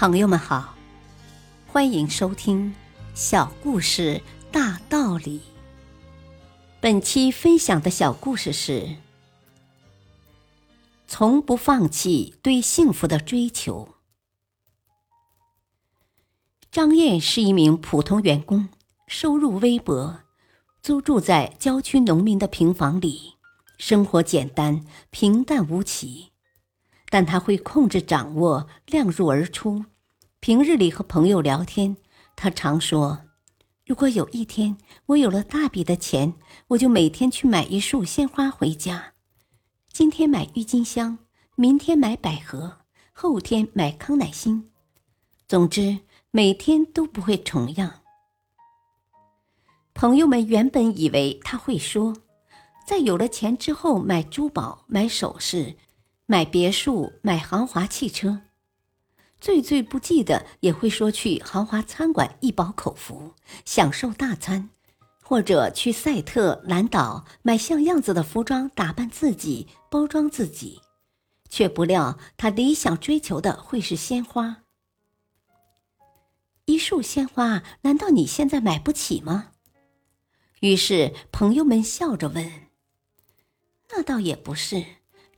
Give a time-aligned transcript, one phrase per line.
[0.00, 0.76] 朋友们好，
[1.66, 2.70] 欢迎收听
[3.16, 5.40] 《小故事大道理》。
[6.80, 8.94] 本期分享的小故事是：
[11.08, 13.88] 从不放弃对幸福的追求。
[16.70, 18.68] 张燕是一名普通员工，
[19.08, 20.20] 收入微薄，
[20.80, 23.34] 租住在郊区农民的平房里，
[23.78, 26.28] 生活简单平淡无奇。
[27.10, 29.84] 但他会控制、掌握，量入而出。
[30.40, 31.96] 平日里和朋友聊天，
[32.36, 33.20] 他常说
[33.86, 36.34] ：“如果有一天我有了大笔的钱，
[36.68, 39.14] 我就每天去买一束鲜花回家。
[39.90, 41.18] 今天买郁金香，
[41.56, 42.78] 明天买百合，
[43.12, 44.70] 后天买康乃馨。
[45.48, 46.00] 总之，
[46.30, 48.02] 每天都不会重样。”
[49.94, 52.14] 朋友们原本以为他会说，
[52.86, 55.74] 在有了钱之后买珠宝、买首饰。
[56.30, 58.42] 买别墅，买豪华汽车，
[59.40, 63.32] 最最不济的也会说去豪华餐馆一饱口福，
[63.64, 64.68] 享受大餐，
[65.22, 70.82] 或者去赛特兰岛买像样子的服装打扮自己，包装自己，
[71.48, 74.64] 却不料他理想追求的会是鲜花。
[76.66, 79.52] 一束鲜花，难道你现在买不起吗？
[80.60, 82.68] 于是朋友们笑着问
[83.88, 84.84] ：“那倒也不是。”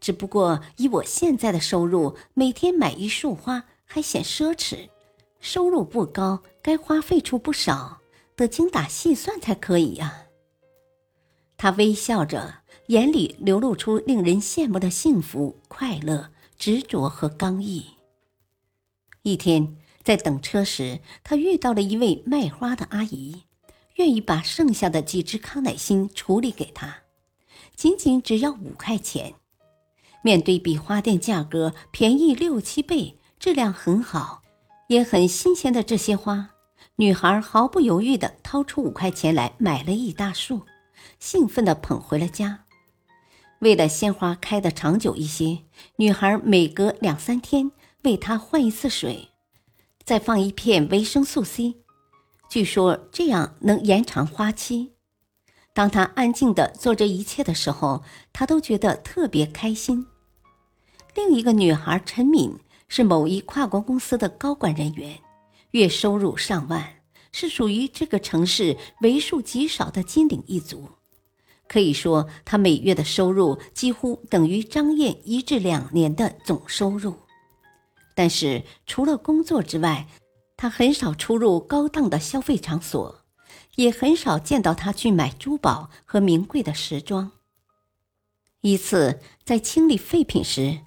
[0.01, 4.89] 只不过以我现在的收入，每天买一束花还显奢侈。
[5.41, 8.01] 收入不高，该花费出不少，
[8.35, 10.27] 得精打细算才可以呀。
[11.57, 17.85] 他微笑着，眼里流露出令人羡慕的幸福、快乐、执着和刚毅。
[19.23, 23.45] 一天在等车时，他遇到了一位卖花的阿姨，
[23.97, 27.03] 愿意把剩下的几只康乃馨处理给他，
[27.75, 29.35] 仅仅只要五块钱。
[30.23, 34.43] 面对比花店价格便宜六七倍、质量很好、
[34.89, 36.51] 也很新鲜的这些花，
[36.97, 40.63] 女孩毫不犹豫地掏出五块钱来买了一大束，
[41.19, 42.65] 兴奋地捧回了家。
[43.61, 45.61] 为了鲜花开得长久一些，
[45.97, 47.73] 女孩每隔两三天
[48.05, 49.29] 为它换一次水，
[50.05, 51.77] 再放一片维生素 C，
[52.49, 54.93] 据说这样能延长花期。
[55.75, 58.03] 当她安静地做这一切的时候，
[58.33, 60.07] 她都觉得特别开心。
[61.15, 62.57] 另一个女孩陈敏
[62.89, 65.19] 是某一跨国公司的高管人员，
[65.73, 70.89] 月收入上万，是属于这个城市为数极少的金领一族。
[71.67, 77.17] 可以说，她每月的收入几乎等于张燕一至两年的总收入。
[78.15, 80.07] 但是，除了工作之外，
[80.57, 83.25] 她很少出入高档的消费场所，
[83.77, 87.33] 也很少见到她去买珠宝和名贵的时装。
[88.61, 90.81] 一次，在清理废品时，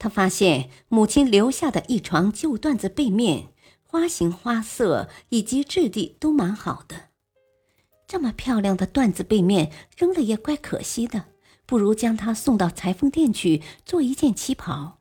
[0.00, 3.48] 他发现母亲留下的一床旧缎子被面，
[3.82, 7.10] 花型、花色以及质地都蛮好的。
[8.06, 11.26] 这么漂亮的缎子被面扔了也怪可惜的，
[11.66, 14.98] 不如将它送到裁缝店去做一件旗袍。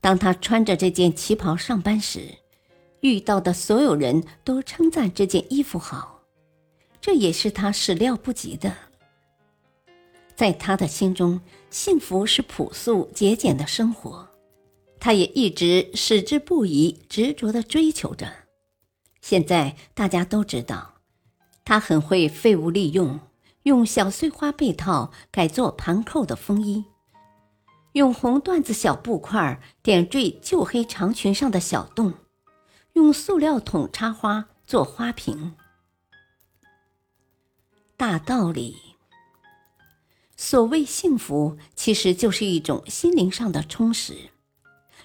[0.00, 2.38] 当他穿着这件旗袍上班时，
[3.00, 6.22] 遇到的所有人都称赞这件衣服好，
[7.00, 8.89] 这也是他始料不及的。
[10.40, 14.26] 在他的心中，幸福是朴素节俭的生活，
[14.98, 18.26] 他也一直矢志不移、执着的追求着。
[19.20, 20.94] 现在大家都知道，
[21.62, 23.20] 他很会废物利用，
[23.64, 26.86] 用小碎花被套改做盘扣的风衣，
[27.92, 32.14] 用红缎子小布块点缀旧黑长裙上的小洞，
[32.94, 35.54] 用塑料桶插花做花瓶。
[37.98, 38.89] 大道理。
[40.42, 44.30] 所谓幸福，其实就是一种心灵上的充实。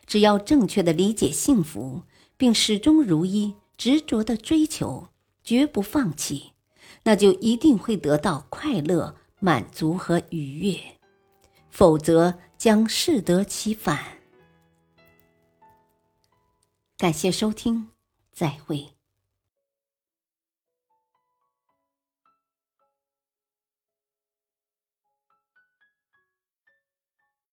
[0.05, 2.03] 只要正确的理解幸福，
[2.37, 5.09] 并始终如一、执着的追求，
[5.43, 6.53] 绝不放弃，
[7.03, 10.79] 那就一定会得到快乐、满足和愉悦。
[11.69, 13.99] 否则将适得其反。
[16.97, 17.89] 感谢收听，
[18.31, 18.94] 再会。